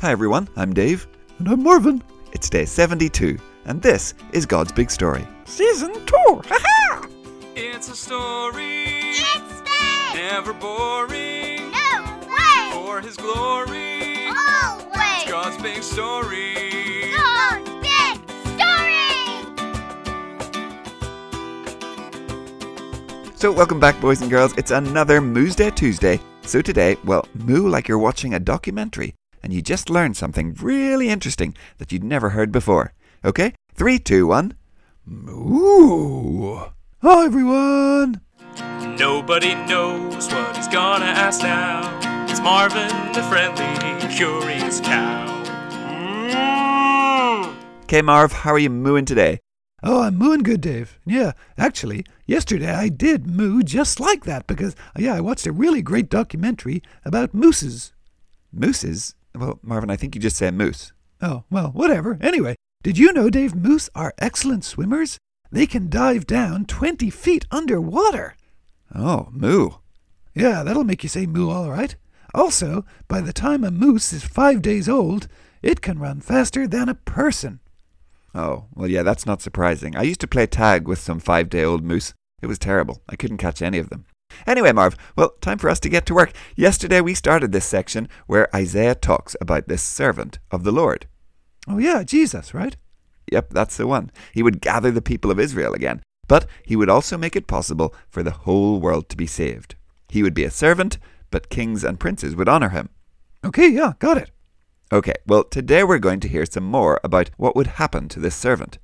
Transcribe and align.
Hi 0.00 0.10
everyone, 0.10 0.48
I'm 0.56 0.72
Dave. 0.74 1.06
And 1.38 1.48
I'm 1.48 1.62
Marvin. 1.62 2.02
It's 2.32 2.50
day 2.50 2.64
72, 2.66 3.38
and 3.64 3.80
this 3.80 4.14
is 4.32 4.44
God's 4.46 4.72
Big 4.72 4.90
Story. 4.90 5.26
Season 5.44 5.92
2! 5.92 6.02
Ha 6.46 7.08
It's 7.54 7.88
a 7.88 7.96
story, 7.96 8.84
It's 8.84 9.60
big! 9.62 10.14
never 10.14 10.52
boring. 10.52 11.70
No 11.70 12.20
way! 12.28 12.70
For 12.72 13.00
his 13.00 13.16
glory, 13.16 14.26
Always! 14.26 15.24
God's 15.30 15.56
big 15.62 15.82
story. 15.82 17.12
God's 17.16 17.70
big 17.80 18.20
story! 18.52 19.36
So, 23.36 23.50
welcome 23.52 23.80
back, 23.80 23.98
boys 24.00 24.20
and 24.20 24.30
girls. 24.30 24.52
It's 24.58 24.70
another 24.72 25.20
Moo's 25.22 25.56
Day 25.56 25.70
Tuesday. 25.70 26.20
So, 26.42 26.60
today, 26.60 26.96
well, 27.04 27.26
moo 27.34 27.68
like 27.68 27.88
you're 27.88 27.98
watching 27.98 28.34
a 28.34 28.40
documentary 28.40 29.14
and 29.46 29.52
you 29.52 29.62
just 29.62 29.88
learned 29.88 30.16
something 30.16 30.54
really 30.60 31.08
interesting 31.08 31.54
that 31.78 31.92
you'd 31.92 32.02
never 32.02 32.30
heard 32.30 32.50
before. 32.50 32.92
Okay? 33.24 33.54
Three, 33.74 33.96
two, 34.00 34.26
one. 34.26 34.54
Moo! 35.04 36.56
Hi 37.00 37.26
everyone! 37.26 38.20
Nobody 38.98 39.54
knows 39.54 40.26
what 40.32 40.56
he's 40.56 40.66
gonna 40.66 41.04
ask 41.06 41.42
now. 41.42 42.26
It's 42.28 42.40
Marvin, 42.40 42.90
the 43.12 43.22
friendly, 43.22 44.12
curious 44.12 44.80
cow. 44.80 45.44
Mm. 45.92 47.54
Okay, 47.84 48.02
Marv, 48.02 48.32
how 48.32 48.52
are 48.52 48.58
you 48.58 48.70
mooing 48.70 49.04
today? 49.04 49.38
Oh, 49.80 50.02
I'm 50.02 50.16
mooing 50.16 50.42
good, 50.42 50.60
Dave. 50.60 50.98
Yeah, 51.06 51.34
actually, 51.56 52.04
yesterday 52.26 52.74
I 52.74 52.88
did 52.88 53.28
moo 53.28 53.62
just 53.62 54.00
like 54.00 54.24
that 54.24 54.48
because, 54.48 54.74
yeah, 54.98 55.14
I 55.14 55.20
watched 55.20 55.46
a 55.46 55.52
really 55.52 55.82
great 55.82 56.08
documentary 56.08 56.82
about 57.04 57.32
mooses. 57.32 57.92
Mooses? 58.52 59.14
Well, 59.36 59.58
Marvin, 59.62 59.90
I 59.90 59.96
think 59.96 60.14
you 60.14 60.20
just 60.20 60.36
said 60.36 60.54
moose. 60.54 60.92
Oh, 61.20 61.44
well, 61.50 61.68
whatever. 61.68 62.18
Anyway, 62.20 62.56
did 62.82 62.98
you 62.98 63.12
know, 63.12 63.30
Dave, 63.30 63.54
moose 63.54 63.90
are 63.94 64.14
excellent 64.18 64.64
swimmers? 64.64 65.18
They 65.50 65.66
can 65.66 65.88
dive 65.88 66.26
down 66.26 66.66
20 66.66 67.10
feet 67.10 67.46
underwater. 67.50 68.36
Oh, 68.94 69.28
moo. 69.30 69.70
Yeah, 70.34 70.62
that'll 70.62 70.84
make 70.84 71.02
you 71.02 71.08
say 71.08 71.26
moo 71.26 71.50
all 71.50 71.70
right. 71.70 71.96
Also, 72.34 72.84
by 73.08 73.20
the 73.20 73.32
time 73.32 73.64
a 73.64 73.70
moose 73.70 74.12
is 74.12 74.24
five 74.24 74.60
days 74.62 74.88
old, 74.88 75.28
it 75.62 75.80
can 75.80 75.98
run 75.98 76.20
faster 76.20 76.66
than 76.66 76.88
a 76.88 76.94
person. 76.94 77.60
Oh, 78.34 78.66
well, 78.74 78.88
yeah, 78.88 79.02
that's 79.02 79.24
not 79.24 79.40
surprising. 79.40 79.96
I 79.96 80.02
used 80.02 80.20
to 80.20 80.26
play 80.26 80.46
tag 80.46 80.86
with 80.86 80.98
some 80.98 81.20
five 81.20 81.48
day 81.48 81.64
old 81.64 81.82
moose. 81.82 82.12
It 82.42 82.46
was 82.46 82.58
terrible. 82.58 83.02
I 83.08 83.16
couldn't 83.16 83.38
catch 83.38 83.62
any 83.62 83.78
of 83.78 83.88
them. 83.88 84.04
Anyway, 84.46 84.72
Marv, 84.72 84.96
well, 85.16 85.30
time 85.40 85.58
for 85.58 85.68
us 85.68 85.80
to 85.80 85.88
get 85.88 86.06
to 86.06 86.14
work. 86.14 86.32
Yesterday 86.54 87.00
we 87.00 87.14
started 87.14 87.52
this 87.52 87.64
section 87.64 88.08
where 88.26 88.54
Isaiah 88.54 88.94
talks 88.94 89.34
about 89.40 89.66
this 89.66 89.82
servant 89.82 90.38
of 90.50 90.62
the 90.62 90.72
Lord. 90.72 91.06
Oh, 91.68 91.78
yeah, 91.78 92.04
Jesus, 92.04 92.54
right? 92.54 92.76
Yep, 93.32 93.50
that's 93.50 93.76
the 93.76 93.86
one. 93.86 94.10
He 94.32 94.42
would 94.42 94.60
gather 94.60 94.92
the 94.92 95.02
people 95.02 95.32
of 95.32 95.40
Israel 95.40 95.74
again, 95.74 96.00
but 96.28 96.46
he 96.64 96.76
would 96.76 96.88
also 96.88 97.18
make 97.18 97.34
it 97.34 97.48
possible 97.48 97.92
for 98.08 98.22
the 98.22 98.30
whole 98.30 98.78
world 98.80 99.08
to 99.08 99.16
be 99.16 99.26
saved. 99.26 99.74
He 100.08 100.22
would 100.22 100.34
be 100.34 100.44
a 100.44 100.50
servant, 100.50 100.98
but 101.32 101.50
kings 101.50 101.82
and 101.82 101.98
princes 101.98 102.36
would 102.36 102.48
honor 102.48 102.68
him. 102.68 102.90
Okay, 103.44 103.68
yeah, 103.68 103.94
got 103.98 104.16
it. 104.16 104.30
Okay, 104.92 105.14
well, 105.26 105.42
today 105.42 105.82
we're 105.82 105.98
going 105.98 106.20
to 106.20 106.28
hear 106.28 106.46
some 106.46 106.64
more 106.64 107.00
about 107.02 107.30
what 107.36 107.56
would 107.56 107.66
happen 107.66 108.08
to 108.10 108.20
this 108.20 108.36
servant. 108.36 108.78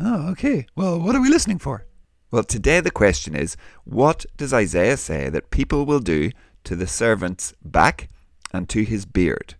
Oh, 0.00 0.28
okay. 0.30 0.66
Well, 0.74 1.00
what 1.00 1.14
are 1.14 1.22
we 1.22 1.28
listening 1.28 1.58
for? 1.58 1.86
Well, 2.30 2.44
today 2.44 2.80
the 2.80 2.90
question 2.90 3.34
is 3.34 3.56
what 3.84 4.26
does 4.36 4.52
Isaiah 4.52 4.98
say 4.98 5.30
that 5.30 5.50
people 5.50 5.86
will 5.86 6.00
do 6.00 6.30
to 6.64 6.76
the 6.76 6.86
servant's 6.86 7.54
back 7.64 8.08
and 8.52 8.68
to 8.68 8.82
his 8.82 9.06
beard? 9.06 9.54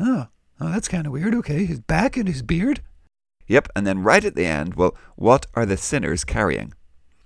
Oh, 0.00 0.26
oh 0.60 0.72
that's 0.72 0.88
kind 0.88 1.06
of 1.06 1.12
weird. 1.12 1.34
Okay, 1.36 1.64
his 1.64 1.78
back 1.80 2.16
and 2.16 2.26
his 2.26 2.42
beard. 2.42 2.82
Yep, 3.46 3.68
and 3.76 3.86
then 3.86 4.02
right 4.02 4.24
at 4.24 4.34
the 4.34 4.46
end, 4.46 4.74
well, 4.74 4.96
what 5.16 5.46
are 5.54 5.64
the 5.64 5.76
sinners 5.76 6.24
carrying? 6.24 6.74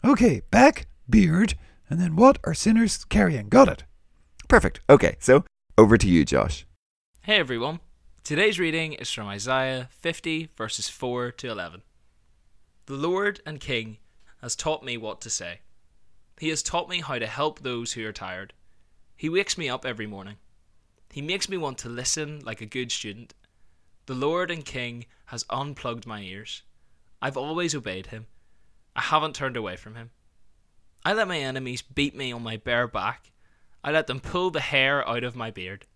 Okay, 0.05 0.43
back, 0.51 0.87
beard, 1.09 1.55
and 1.89 1.99
then 1.99 2.15
what 2.15 2.39
are 2.45 2.55
sinners 2.55 3.05
carrying? 3.05 3.49
Got 3.49 3.69
it. 3.69 3.85
Perfect. 4.47 4.81
Okay, 4.91 5.17
so 5.21 5.45
over 5.79 5.97
to 5.97 6.09
you, 6.09 6.25
Josh. 6.25 6.67
Hey 7.23 7.37
everyone. 7.37 7.81
Today's 8.25 8.59
reading 8.61 8.93
is 8.93 9.11
from 9.11 9.27
Isaiah 9.27 9.89
50, 9.91 10.51
verses 10.55 10.89
4 10.89 11.33
to 11.33 11.51
11. 11.51 11.83
The 12.87 12.95
Lord 12.95 13.41
and 13.47 13.59
King 13.59 13.97
has 14.43 14.57
taught 14.57 14.85
me 14.85 14.97
what 14.97 15.21
to 15.21 15.31
say. 15.31 15.61
He 16.39 16.49
has 16.49 16.63
taught 16.63 16.89
me 16.89 17.01
how 17.01 17.19
to 17.19 17.27
help 17.27 17.61
those 17.61 17.93
who 17.93 18.07
are 18.07 18.13
tired. 18.13 18.53
He 19.17 19.29
wakes 19.29 19.57
me 19.57 19.69
up 19.69 19.87
every 19.87 20.07
morning. 20.07 20.37
He 21.13 21.23
makes 21.23 21.49
me 21.49 21.57
want 21.57 21.79
to 21.79 21.89
listen 21.89 22.41
like 22.41 22.61
a 22.61 22.67
good 22.67 22.91
student. 22.91 23.35
The 24.07 24.15
Lord 24.15 24.51
and 24.51 24.65
King 24.65 25.07
has 25.27 25.45
unplugged 25.49 26.07
my 26.07 26.21
ears. 26.23 26.63
I've 27.21 27.37
always 27.37 27.75
obeyed 27.75 28.07
him. 28.07 28.27
I 28.97 29.03
haven't 29.03 29.37
turned 29.37 29.57
away 29.57 29.77
from 29.77 29.95
him. 29.95 30.11
I 31.05 31.13
let 31.13 31.29
my 31.29 31.39
enemies 31.39 31.83
beat 31.83 32.17
me 32.17 32.33
on 32.33 32.43
my 32.43 32.57
bare 32.57 32.89
back. 32.89 33.31
I 33.85 33.93
let 33.93 34.07
them 34.07 34.21
pull 34.21 34.51
the 34.51 34.61
hair 34.61 35.07
out 35.09 35.23
of 35.23 35.37
my 35.37 35.51
beard. 35.51 35.87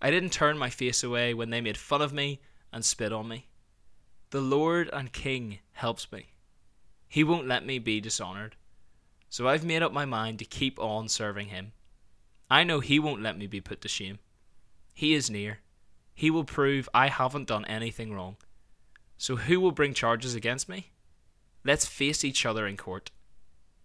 I 0.00 0.10
didn't 0.10 0.30
turn 0.30 0.58
my 0.58 0.70
face 0.70 1.04
away 1.04 1.34
when 1.34 1.50
they 1.50 1.60
made 1.60 1.76
fun 1.76 2.02
of 2.02 2.12
me 2.12 2.40
and 2.72 2.84
spit 2.84 3.12
on 3.12 3.28
me. 3.28 3.46
The 4.30 4.40
Lord 4.40 4.90
and 4.92 5.12
King 5.12 5.58
helps 5.72 6.10
me. 6.12 6.34
He 7.08 7.24
won't 7.24 7.48
let 7.48 7.64
me 7.64 7.78
be 7.78 8.00
dishonored. 8.00 8.56
So 9.30 9.48
I've 9.48 9.64
made 9.64 9.82
up 9.82 9.92
my 9.92 10.04
mind 10.04 10.38
to 10.38 10.44
keep 10.44 10.78
on 10.78 11.08
serving 11.08 11.48
him. 11.48 11.72
I 12.50 12.64
know 12.64 12.80
he 12.80 12.98
won't 12.98 13.22
let 13.22 13.36
me 13.36 13.46
be 13.46 13.60
put 13.60 13.80
to 13.82 13.88
shame. 13.88 14.18
He 14.94 15.14
is 15.14 15.30
near. 15.30 15.60
He 16.14 16.30
will 16.30 16.44
prove 16.44 16.88
I 16.92 17.08
haven't 17.08 17.48
done 17.48 17.64
anything 17.66 18.12
wrong. 18.12 18.36
So 19.16 19.36
who 19.36 19.60
will 19.60 19.72
bring 19.72 19.94
charges 19.94 20.34
against 20.34 20.68
me? 20.68 20.90
Let's 21.64 21.86
face 21.86 22.24
each 22.24 22.46
other 22.46 22.66
in 22.66 22.76
court. 22.76 23.10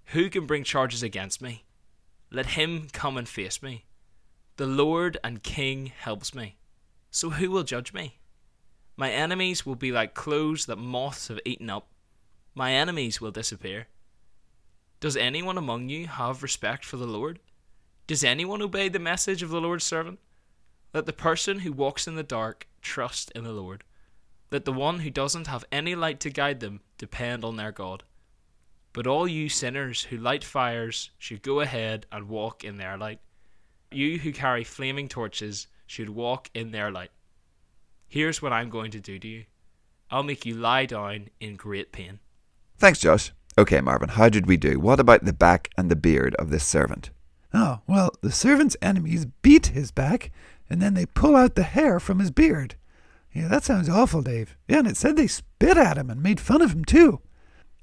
Who 0.08 0.30
can 0.30 0.46
bring 0.46 0.64
charges 0.64 1.04
against 1.04 1.42
me? 1.42 1.64
Let 2.32 2.48
him 2.48 2.88
come 2.92 3.18
and 3.18 3.28
face 3.28 3.62
me. 3.62 3.86
The 4.58 4.68
Lord 4.68 5.18
and 5.24 5.44
King 5.44 5.88
helps 5.88 6.34
me. 6.34 6.58
So 7.12 7.32
who 7.32 7.52
will 7.52 7.64
judge 7.64 7.94
me? 7.94 8.20
My 8.96 9.12
enemies 9.12 9.66
will 9.66 9.76
be 9.76 9.92
like 9.92 10.14
clothes 10.14 10.66
that 10.68 10.78
moths 10.78 11.28
have 11.28 11.40
eaten 11.46 11.70
up. 11.70 11.88
My 12.56 12.74
enemies 12.74 13.20
will 13.20 13.32
disappear. 13.32 13.88
Does 15.00 15.18
anyone 15.18 15.58
among 15.58 15.90
you 15.90 16.08
have 16.08 16.44
respect 16.44 16.86
for 16.86 16.98
the 16.98 17.08
Lord? 17.08 17.40
Does 18.06 18.24
anyone 18.24 18.62
obey 18.62 18.90
the 18.90 19.00
message 19.00 19.42
of 19.42 19.50
the 19.50 19.60
Lord's 19.60 19.84
servant? 19.84 20.20
Let 20.94 21.08
the 21.08 21.14
person 21.14 21.60
who 21.60 21.72
walks 21.72 22.08
in 22.08 22.16
the 22.16 22.24
dark 22.24 22.68
trust 22.82 23.32
in 23.32 23.44
the 23.44 23.52
Lord. 23.52 23.84
Let 24.52 24.66
the 24.66 24.72
one 24.72 25.00
who 25.00 25.10
doesn't 25.10 25.48
have 25.48 25.66
any 25.72 25.96
light 25.96 26.20
to 26.20 26.30
guide 26.30 26.60
them 26.60 26.82
depend 27.00 27.44
on 27.44 27.56
their 27.56 27.72
God. 27.72 28.04
But 28.94 29.08
all 29.08 29.28
you 29.28 29.50
sinners 29.50 30.04
who 30.04 30.18
light 30.18 30.44
fires 30.44 31.10
should 31.18 31.42
go 31.42 31.62
ahead 31.62 32.06
and 32.12 32.30
walk 32.30 32.64
in 32.64 32.78
their 32.78 32.96
light. 32.96 33.20
You 33.92 34.20
who 34.20 34.32
carry 34.32 34.64
flaming 34.64 35.08
torches 35.08 35.68
should 35.88 36.10
walk 36.10 36.52
in 36.54 36.72
their 36.72 36.92
light. 36.92 37.12
Here's 38.08 38.44
what 38.44 38.54
I'm 38.54 38.70
going 38.70 38.92
to 38.92 39.00
do 39.00 39.18
to 39.18 39.28
you 39.28 39.46
I'll 40.12 40.22
make 40.22 40.46
you 40.46 40.54
lie 40.54 40.86
down 40.86 41.30
in 41.40 41.56
great 41.56 41.92
pain. 41.92 42.20
Thanks, 42.84 43.00
Josh. 43.00 43.32
Okay, 43.58 43.80
Marvin, 43.80 44.10
how 44.10 44.28
did 44.28 44.46
we 44.46 44.58
do? 44.58 44.78
What 44.78 45.00
about 45.00 45.24
the 45.24 45.32
back 45.32 45.70
and 45.78 45.90
the 45.90 45.96
beard 45.96 46.36
of 46.36 46.50
this 46.50 46.66
servant? 46.66 47.12
Oh, 47.54 47.80
well, 47.88 48.12
the 48.20 48.30
servant's 48.30 48.76
enemies 48.82 49.26
beat 49.42 49.68
his 49.68 49.90
back, 49.90 50.34
and 50.70 50.82
then 50.82 50.94
they 50.94 51.06
pull 51.06 51.38
out 51.38 51.56
the 51.56 51.64
hair 51.64 51.98
from 52.02 52.20
his 52.20 52.30
beard. 52.30 52.76
Yeah, 53.32 53.48
that 53.48 53.64
sounds 53.64 53.88
awful, 53.88 54.22
Dave. 54.22 54.58
Yeah, 54.68 54.80
and 54.80 54.88
it 54.90 54.98
said 54.98 55.16
they 55.16 55.28
spit 55.28 55.78
at 55.78 55.98
him 55.98 56.10
and 56.10 56.22
made 56.22 56.42
fun 56.42 56.62
of 56.62 56.74
him, 56.74 56.84
too. 56.84 57.22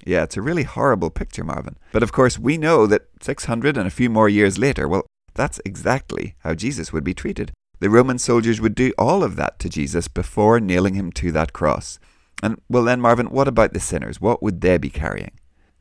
Yeah, 0.05 0.25
it's 0.25 0.37
a 0.37 0.43
really 0.43 0.65
horrible 0.65 1.09
picture, 1.09 1.45
Marvin. 1.45 1.79
But 1.93 2.03
of 2.03 2.13
course, 2.13 2.39
we 2.39 2.59
know 2.59 2.87
that 2.87 3.09
600 3.23 3.79
and 3.79 3.87
a 3.87 3.91
few 3.91 4.11
more 4.11 4.29
years 4.29 4.59
later, 4.59 4.87
well, 4.87 5.07
that's 5.33 5.63
exactly 5.65 6.35
how 6.41 6.53
Jesus 6.53 6.93
would 6.93 7.05
be 7.05 7.15
treated. 7.15 7.53
The 7.79 7.89
Roman 7.89 8.19
soldiers 8.19 8.61
would 8.61 8.75
do 8.75 8.93
all 8.99 9.25
of 9.25 9.37
that 9.37 9.59
to 9.61 9.71
Jesus 9.71 10.09
before 10.09 10.61
nailing 10.61 10.93
him 10.93 11.11
to 11.13 11.33
that 11.33 11.55
cross. 11.55 11.99
And, 12.43 12.61
well, 12.69 12.85
then, 12.85 13.01
Marvin, 13.01 13.31
what 13.31 13.49
about 13.49 13.73
the 13.73 13.81
sinners? 13.81 14.21
What 14.21 14.43
would 14.43 14.61
they 14.61 14.79
be 14.79 14.91
carrying? 14.91 15.33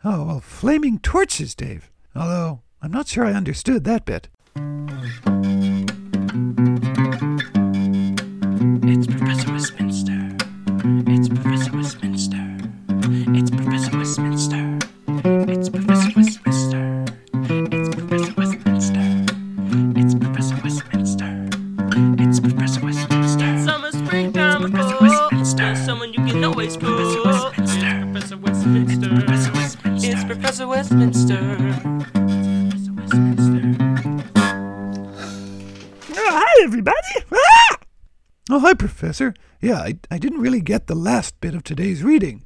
Oh, 0.03 0.25
well, 0.25 0.39
flaming 0.39 0.99
torches, 0.99 1.55
Dave. 1.55 1.89
Although, 2.15 2.61
I'm 2.81 2.91
not 2.91 3.07
sure 3.07 3.25
I 3.25 3.33
understood 3.33 3.83
that 3.85 4.05
bit. 4.05 4.29
Oh, 38.51 38.57
hi, 38.57 38.73
Professor. 38.73 39.35
Yeah, 39.61 39.77
I, 39.77 39.99
I 40.09 40.17
didn't 40.17 40.41
really 40.41 40.61
get 40.61 40.87
the 40.87 40.95
last 40.95 41.39
bit 41.39 41.53
of 41.53 41.63
today's 41.63 42.01
reading. 42.01 42.41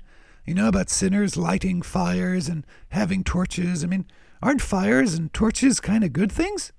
You 0.46 0.54
know 0.54 0.68
about 0.68 0.90
sinners 0.90 1.38
lighting 1.38 1.82
fires 1.82 2.50
and 2.50 2.66
having 2.90 3.24
torches. 3.24 3.86
I 3.86 3.88
mean, 3.88 4.06
aren't 4.42 4.62
fires 4.62 5.14
and 5.14 5.34
torches 5.34 5.80
kind 5.80 6.04
of 6.04 6.12
good 6.12 6.30
things? 6.30 6.74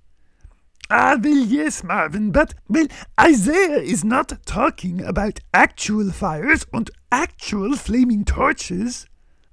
Ah, 0.91 1.17
well, 1.19 1.38
yes, 1.38 1.82
Marvin, 1.82 2.32
but, 2.32 2.53
well, 2.69 2.87
Isaiah 3.19 3.79
is 3.79 4.05
not 4.05 4.44
talking 4.44 5.03
about 5.03 5.41
actual 5.55 6.11
fires 6.11 6.67
and 6.75 6.91
actual 7.11 7.77
flaming 7.77 8.27
torches. 8.27 9.06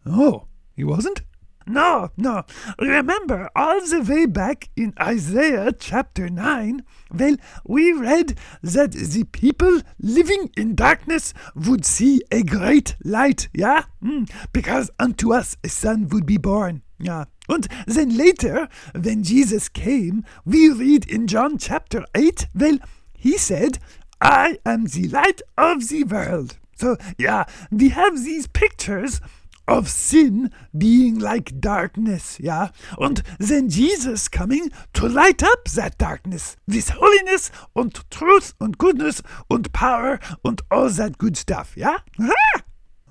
Oh, 0.05 0.47
he 0.75 0.83
wasn't? 0.83 1.21
No, 1.67 2.09
no. 2.17 2.43
Remember, 2.79 3.49
all 3.55 3.81
the 3.81 4.01
way 4.01 4.25
back 4.25 4.69
in 4.75 4.93
Isaiah 4.99 5.71
chapter 5.71 6.29
9, 6.29 6.83
well, 7.13 7.35
we 7.65 7.91
read 7.91 8.37
that 8.61 8.91
the 8.91 9.25
people 9.25 9.81
living 9.99 10.49
in 10.57 10.75
darkness 10.75 11.33
would 11.55 11.85
see 11.85 12.21
a 12.31 12.43
great 12.43 12.95
light, 13.03 13.47
yeah? 13.53 13.83
Mm, 14.03 14.29
because 14.53 14.89
unto 14.99 15.33
us 15.33 15.55
a 15.63 15.69
son 15.69 16.07
would 16.09 16.25
be 16.25 16.37
born, 16.37 16.81
yeah. 16.99 17.25
And 17.47 17.67
then 17.85 18.17
later, 18.17 18.67
when 18.99 19.23
Jesus 19.23 19.69
came, 19.69 20.23
we 20.45 20.69
read 20.69 21.05
in 21.09 21.27
John 21.27 21.57
chapter 21.57 22.05
8, 22.15 22.47
well, 22.55 22.77
he 23.17 23.37
said, 23.37 23.79
I 24.19 24.59
am 24.65 24.85
the 24.85 25.07
light 25.09 25.41
of 25.57 25.89
the 25.89 26.03
world. 26.03 26.57
So, 26.75 26.97
yeah, 27.17 27.45
we 27.69 27.89
have 27.89 28.23
these 28.23 28.47
pictures 28.47 29.21
of 29.71 29.87
sin 29.89 30.51
being 30.77 31.17
like 31.17 31.59
darkness, 31.59 32.37
yeah? 32.41 32.69
And 32.99 33.23
then 33.39 33.69
Jesus 33.69 34.27
coming 34.27 34.69
to 34.93 35.07
light 35.07 35.41
up 35.41 35.65
that 35.69 35.97
darkness 35.97 36.57
with 36.67 36.89
holiness 36.89 37.49
and 37.73 37.93
truth 38.11 38.53
and 38.59 38.77
goodness 38.77 39.21
and 39.49 39.71
power 39.71 40.19
and 40.43 40.61
all 40.69 40.89
that 40.89 41.17
good 41.17 41.37
stuff, 41.37 41.73
yeah? 41.77 41.99
Ah! 42.19 42.63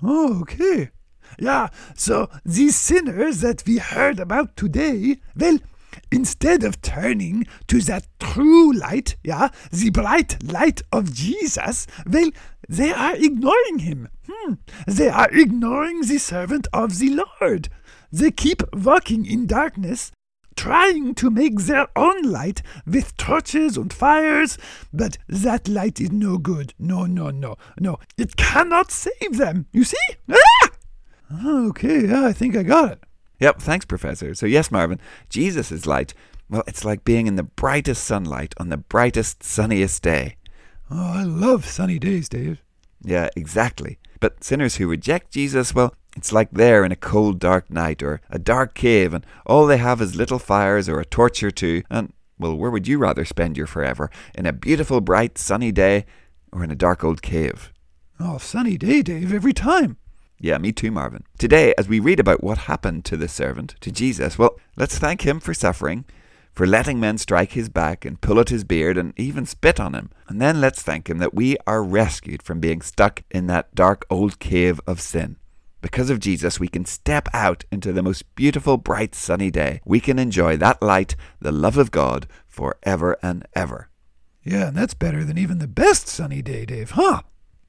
Oh, 0.03 0.41
okay. 0.41 0.91
Yeah, 1.39 1.69
so 1.95 2.29
these 2.45 2.75
sinners 2.75 3.41
that 3.41 3.63
we 3.65 3.77
heard 3.79 4.19
about 4.19 4.55
today, 4.55 5.17
well, 5.35 5.57
instead 6.11 6.63
of 6.63 6.81
turning 6.81 7.47
to 7.67 7.79
that 7.81 8.07
true 8.19 8.73
light, 8.73 9.15
yeah, 9.23 9.49
the 9.71 9.89
bright 9.89 10.41
light 10.43 10.81
of 10.91 11.13
Jesus, 11.13 11.87
well, 12.05 12.29
they 12.67 12.91
are 12.91 13.15
ignoring 13.15 13.79
him. 13.79 14.07
Hmm. 14.29 14.53
They 14.87 15.09
are 15.09 15.29
ignoring 15.31 16.01
the 16.01 16.17
servant 16.17 16.67
of 16.71 16.99
the 16.99 17.23
Lord. 17.41 17.69
They 18.11 18.31
keep 18.31 18.61
walking 18.73 19.25
in 19.25 19.47
darkness, 19.47 20.11
trying 20.55 21.15
to 21.15 21.29
make 21.29 21.59
their 21.61 21.87
own 21.95 22.23
light 22.23 22.61
with 22.85 23.15
torches 23.17 23.77
and 23.77 23.91
fires, 23.91 24.57
but 24.93 25.17
that 25.27 25.67
light 25.67 25.99
is 25.99 26.11
no 26.11 26.37
good. 26.37 26.73
No, 26.77 27.05
no, 27.05 27.29
no, 27.29 27.57
no. 27.79 27.99
It 28.17 28.35
cannot 28.35 28.91
save 28.91 29.37
them. 29.37 29.65
You 29.71 29.83
see? 29.83 29.97
Ah! 30.29 30.69
Okay, 31.45 32.07
yeah, 32.07 32.25
I 32.25 32.33
think 32.33 32.55
I 32.55 32.63
got 32.63 32.91
it. 32.91 33.03
Yep, 33.41 33.59
thanks, 33.59 33.85
Professor. 33.85 34.33
So, 34.35 34.45
yes, 34.45 34.71
Marvin, 34.71 34.99
Jesus' 35.27 35.71
is 35.71 35.87
light, 35.87 36.13
well, 36.47 36.63
it's 36.67 36.85
like 36.85 37.03
being 37.03 37.27
in 37.27 37.37
the 37.37 37.43
brightest 37.43 38.03
sunlight 38.03 38.53
on 38.57 38.69
the 38.69 38.77
brightest, 38.77 39.41
sunniest 39.41 40.03
day. 40.03 40.35
Oh, 40.91 41.13
I 41.13 41.23
love 41.23 41.65
sunny 41.65 41.97
days, 41.97 42.29
Dave. 42.29 42.61
Yeah, 43.01 43.29
exactly. 43.35 43.97
But 44.19 44.43
sinners 44.43 44.75
who 44.75 44.87
reject 44.87 45.31
Jesus, 45.31 45.73
well, 45.73 45.95
it's 46.15 46.33
like 46.33 46.51
they're 46.51 46.83
in 46.83 46.91
a 46.91 46.97
cold, 46.97 47.39
dark 47.39 47.71
night 47.71 48.03
or 48.03 48.21
a 48.29 48.37
dark 48.37 48.75
cave, 48.75 49.13
and 49.13 49.25
all 49.45 49.65
they 49.65 49.77
have 49.77 50.01
is 50.01 50.15
little 50.15 50.39
fires 50.39 50.89
or 50.89 50.99
a 50.99 51.05
torch 51.05 51.41
or 51.41 51.51
two. 51.51 51.81
And, 51.89 52.11
well, 52.37 52.55
where 52.55 52.69
would 52.69 52.87
you 52.87 52.97
rather 52.97 53.23
spend 53.23 53.57
your 53.57 53.67
forever? 53.67 54.11
In 54.35 54.45
a 54.45 54.53
beautiful, 54.53 54.99
bright, 54.99 55.37
sunny 55.37 55.71
day 55.71 56.05
or 56.51 56.63
in 56.63 56.69
a 56.69 56.75
dark 56.75 57.03
old 57.03 57.21
cave? 57.21 57.71
Oh, 58.19 58.37
sunny 58.37 58.77
day, 58.77 59.01
Dave, 59.01 59.33
every 59.33 59.53
time. 59.53 59.97
Yeah, 60.43 60.57
me 60.57 60.71
too, 60.71 60.89
Marvin. 60.89 61.23
Today, 61.37 61.71
as 61.77 61.87
we 61.87 61.99
read 61.99 62.19
about 62.19 62.43
what 62.43 62.57
happened 62.59 63.05
to 63.05 63.15
the 63.15 63.27
servant, 63.27 63.75
to 63.79 63.91
Jesus, 63.91 64.39
well, 64.39 64.59
let's 64.75 64.97
thank 64.97 65.21
him 65.21 65.39
for 65.39 65.53
suffering, 65.53 66.03
for 66.51 66.65
letting 66.65 66.99
men 66.99 67.19
strike 67.19 67.51
his 67.51 67.69
back 67.69 68.05
and 68.05 68.19
pull 68.19 68.39
at 68.39 68.49
his 68.49 68.63
beard 68.63 68.97
and 68.97 69.13
even 69.17 69.45
spit 69.45 69.79
on 69.79 69.93
him. 69.93 70.09
And 70.27 70.41
then 70.41 70.59
let's 70.59 70.81
thank 70.81 71.07
him 71.07 71.19
that 71.19 71.35
we 71.35 71.57
are 71.67 71.83
rescued 71.83 72.41
from 72.41 72.59
being 72.59 72.81
stuck 72.81 73.21
in 73.29 73.45
that 73.47 73.75
dark 73.75 74.03
old 74.09 74.39
cave 74.39 74.81
of 74.87 74.99
sin. 74.99 75.37
Because 75.79 76.09
of 76.09 76.19
Jesus, 76.19 76.59
we 76.59 76.67
can 76.67 76.85
step 76.85 77.29
out 77.33 77.63
into 77.71 77.93
the 77.93 78.03
most 78.03 78.33
beautiful, 78.33 78.77
bright, 78.77 79.13
sunny 79.13 79.51
day. 79.51 79.79
We 79.85 79.99
can 79.99 80.17
enjoy 80.17 80.57
that 80.57 80.81
light, 80.81 81.15
the 81.39 81.51
love 81.51 81.77
of 81.77 81.91
God, 81.91 82.25
forever 82.47 83.15
and 83.21 83.45
ever. 83.53 83.89
Yeah, 84.43 84.69
and 84.69 84.77
that's 84.77 84.95
better 84.95 85.23
than 85.23 85.37
even 85.37 85.59
the 85.59 85.67
best 85.67 86.07
sunny 86.07 86.41
day, 86.41 86.65
Dave, 86.65 86.91
huh? 86.91 87.21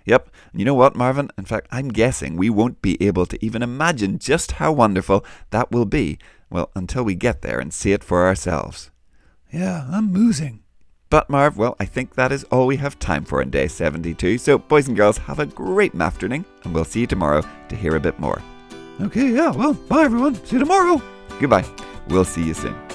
Yep. 0.04 0.30
And 0.52 0.60
you 0.60 0.64
know 0.64 0.74
what, 0.74 0.96
Marvin? 0.96 1.30
In 1.38 1.44
fact, 1.44 1.68
I'm 1.70 1.88
guessing 1.88 2.36
we 2.36 2.50
won't 2.50 2.82
be 2.82 3.02
able 3.02 3.26
to 3.26 3.44
even 3.44 3.62
imagine 3.62 4.18
just 4.18 4.52
how 4.52 4.72
wonderful 4.72 5.24
that 5.50 5.70
will 5.70 5.84
be. 5.84 6.18
Well, 6.50 6.70
until 6.74 7.02
we 7.02 7.14
get 7.14 7.42
there 7.42 7.58
and 7.58 7.72
see 7.72 7.92
it 7.92 8.04
for 8.04 8.26
ourselves. 8.26 8.90
Yeah, 9.52 9.86
I'm 9.90 10.14
oozing. 10.16 10.62
But, 11.10 11.28
Marv, 11.28 11.58
well, 11.58 11.76
I 11.78 11.84
think 11.84 12.14
that 12.14 12.32
is 12.32 12.44
all 12.44 12.66
we 12.66 12.76
have 12.78 12.98
time 12.98 13.24
for 13.24 13.42
in 13.42 13.50
day 13.50 13.68
72. 13.68 14.38
So, 14.38 14.56
boys 14.56 14.88
and 14.88 14.96
girls, 14.96 15.18
have 15.18 15.38
a 15.38 15.46
great 15.46 15.94
afternoon, 15.94 16.46
and 16.64 16.74
we'll 16.74 16.86
see 16.86 17.00
you 17.00 17.06
tomorrow 17.06 17.42
to 17.68 17.76
hear 17.76 17.96
a 17.96 18.00
bit 18.00 18.18
more. 18.18 18.40
Okay, 19.00 19.30
yeah, 19.30 19.50
well, 19.50 19.74
bye 19.74 20.04
everyone. 20.04 20.34
See 20.46 20.56
you 20.56 20.60
tomorrow. 20.60 21.02
Goodbye. 21.38 21.66
We'll 22.08 22.24
see 22.24 22.44
you 22.44 22.54
soon. 22.54 22.91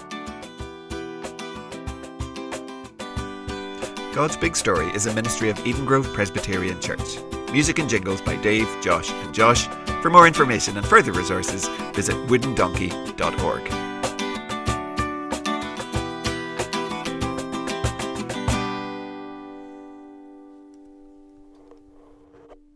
God's 4.17 4.35
Big 4.35 4.55
Story 4.55 4.87
is 4.95 5.05
a 5.05 5.13
ministry 5.13 5.51
of 5.51 5.63
Eden 5.63 5.85
Grove 5.85 6.11
Presbyterian 6.11 6.81
Church. 6.81 7.19
Music 7.51 7.77
and 7.77 7.87
jingles 7.87 8.19
by 8.19 8.35
Dave, 8.37 8.67
Josh, 8.81 9.11
and 9.11 9.31
Josh. 9.31 9.67
For 10.01 10.09
more 10.09 10.25
information 10.25 10.75
and 10.75 10.83
further 10.83 11.11
resources, 11.11 11.67
visit 11.93 12.15
woodendonkey.org. 12.25 13.61